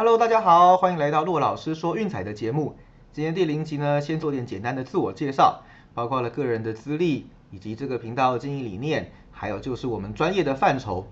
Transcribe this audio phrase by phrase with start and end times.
[0.00, 2.74] Hello，大家好，欢迎来到骆老师说运彩的节目。
[3.12, 11.06] 今天第零集呢，先做点简单的自我介绍，包括了个人的资历，以及这个频道的经营理念，还有就是我们专业的范畴。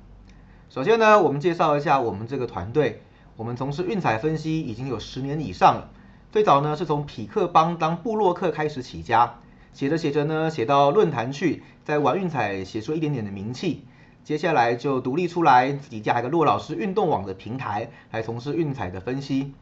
[0.71, 3.03] 首先呢，我们介绍一下我们这个团队，
[3.37, 5.91] 我们从事运彩分析已经有十年以上了。
[6.33, 9.35] 最早呢是从匹克邦当部落客开始起家，
[9.75, 13.85] 写着写着呢，写到论坛去，在玩运彩写出一点点的名气。
[14.29, 19.55] 接下来就独立出来，自己架一个骆老师运动网的平台，来从事运彩的分析。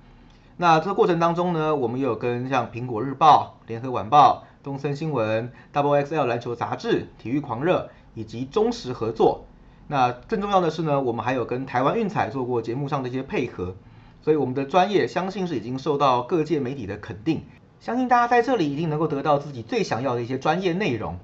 [0.57, 9.45] 那这个过程当中呢，我们有跟像苹果日报、联合晚报、东森新闻、Double XL 篮球杂志、体育狂热以及中实合作。
[9.87, 13.77] 那更重要的是呢，我们还有跟台湾运彩做过节目上的一些配合。
[14.21, 17.45] 所以我们的专业，相信是已经受到各界媒体的肯定。
[17.79, 21.21] 相信大家在这里一定能够得到自己最想要的一些专业内容。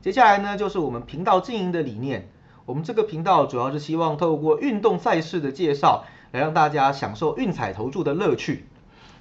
[0.00, 2.28] 接下来呢，就是我们频道经营的理念。
[2.68, 8.66] 我们这个频道主要是希望透过运动赛事的介绍，来让大家享受运彩投注的乐趣。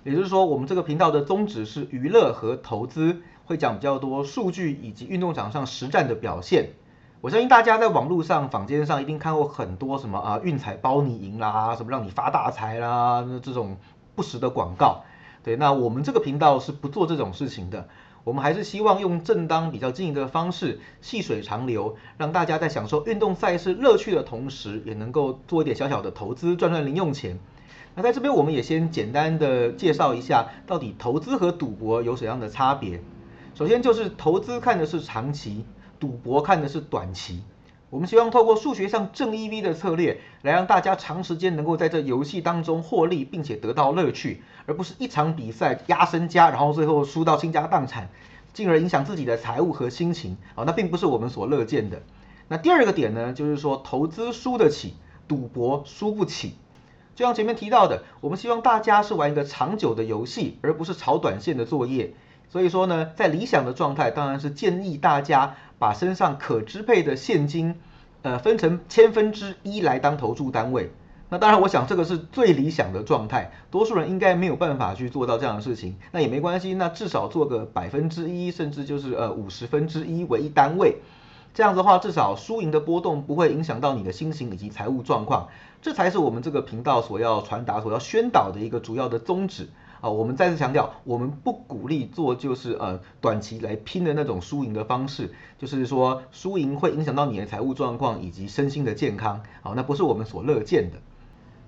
[0.04, 6.72] 也就是说，我们这个频道的宗旨是娱乐和投资，会讲比较多数据以及运动场上实战的表现。
[7.22, 13.78] 我相信大家在网络上、坊间上一定看过很多什么啊运彩包你赢啦，什么让你发大财啦，这种
[14.14, 15.04] 不实的广告。
[15.42, 17.88] 对，那我们这个频道是不做这种事情的。
[18.24, 27.40] 我们还是希望用正当、比较经营的方式，细水长流，让大家在享受运动赛事乐趣的同时，也能够做一点小小的投资，赚赚零用钱。
[27.96, 33.02] 那在这边，我们也先简单的介绍一下，到底投资和赌博有什么样的差别。
[33.56, 35.66] 首先就是投资看的是长期，
[36.00, 37.42] 赌博看的是短期。
[37.90, 48.10] 我们希望透过数学上正 EV 的策略，来让大家长时间能够在这游戏当中获利，并且得到乐趣，而不是一场比赛压身家，然后最后输到倾家荡产，
[48.52, 50.36] 进而影响自己的财务和心情。
[50.56, 52.02] 啊，那并不是我们所乐见的。
[52.50, 54.94] 那第二个点呢，就是说投资输得起，
[55.26, 56.56] 赌博输不起。
[57.16, 62.14] 就像前面提到的，我们希望大家是玩一个长久的游戏，而不是炒短线的作业。
[62.50, 67.76] 所以说呢，在理想的状态，当然是建议大家把身上可支配的现金，
[68.22, 70.92] 呃，分成千分之一来当投注单位。
[71.30, 75.98] 那当然，我想这个是最理想的状态，多数人应该没有办法去做到这样的事情。
[76.14, 81.00] 那也没关系，那至少做个百分之一，甚至就是呃五十分之一为一单位。
[81.54, 85.50] 这样的话，至少输赢的波动不会影响到你的心情以及财务状况。
[85.82, 89.68] 这才是我们这个频道所要传达、所要宣导的一个主要的宗旨。
[90.00, 100.98] 啊，我们再次强调，我们不鼓励做就是呃短期来拼的那种输赢的方式，就是说输赢会影响到你的财务状况以及身心的健康，好，那不是我们所乐见的。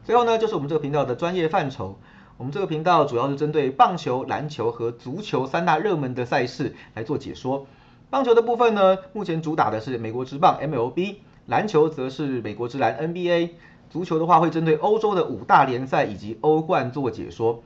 [0.04, 1.98] 最后呢，就是我们这个频道的专业范畴，
[2.38, 7.66] 我们这个频道主要是针对棒球、篮球和足球三大热门的赛事来做解说。
[8.12, 11.16] 棒球的部分呢，目前主打的是美国职棒 MLB，
[11.46, 13.52] 篮球则是美国职篮 NBA，
[13.90, 17.64] 足球的话会针对欧洲的五大联赛以及欧冠做解说。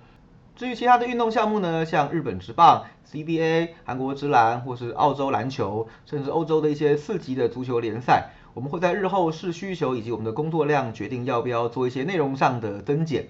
[0.56, 13.30] 至于其他的运动项目呢，像日本职棒、CBA、韩国职篮，或是澳洲篮球，甚至欧洲的一些四级的足球联赛，我们会在日后视需求以及我们的工作量决定要不要做一些内容上的增减。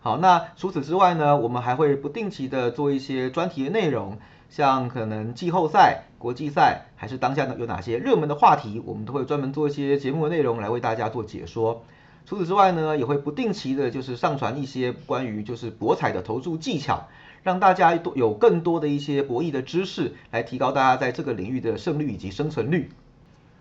[0.00, 4.18] 好，那除此之外呢，我们还会不定期的做一些专题的内容，
[4.50, 11.84] 像可能季后赛、国际赛，还是当下呢有哪些热门的话题，我们都会专门做一些节目的内容来为大家做解说。
[12.26, 17.08] 除此之外呢，也会不定期的，就是上传一些关于就是博彩的投注技巧，
[17.42, 22.90] 让大家多有更多的一些博弈的知识，来提高大家在这个领域的胜率以及生存率。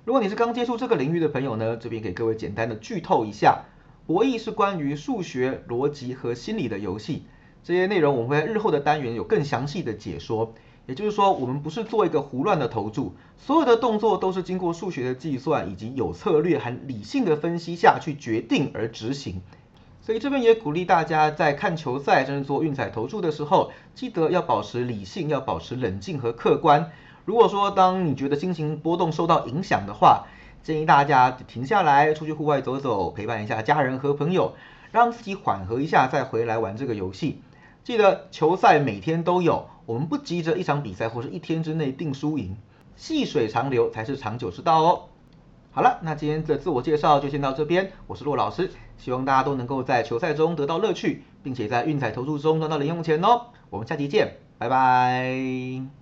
[0.06, 3.66] 如果你是刚接触这个领域的朋友呢，这边给各位简单的剧透一下，
[4.06, 7.24] 博弈是关于数学、逻辑和心理的游戏，
[7.64, 10.53] 这些内容我们会在日后的单元有更详细的解说。
[10.90, 19.40] 也就是说，我们不是做一个胡乱的投注，所有的动作都是经过数学的计算以及有策略和理性的分析下去决定而执行。
[20.02, 26.92] 所以这边也鼓励大家在看球赛甚至做运彩投注的时候，记得要保持理性，要保持冷静和客观。
[27.24, 30.26] 如果说当你觉得心情波动受到影响的话，
[30.64, 34.56] 建议大家停下来，出去户外走走，陪伴一下家人和朋友，
[34.92, 37.44] 让自己缓和一下，再回来玩这个游戏。
[37.84, 39.68] 记得球赛每天都有。
[39.90, 42.56] 我们不急着一场比赛或是一天之内定输赢，
[42.96, 45.06] 细水长流才是长久之道哦。
[45.72, 48.70] 好了，那今天的自我介绍就先到这边，我是骆老师，
[49.00, 53.47] 希望大家都能够在球赛中得到乐趣，并且在运彩投注中赚到零用钱哦。
[53.72, 55.98] 我们下期见，拜拜。